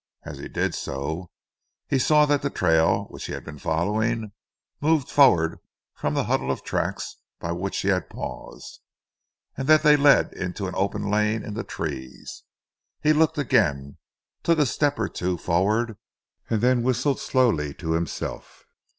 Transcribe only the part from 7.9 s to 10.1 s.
paused, and that they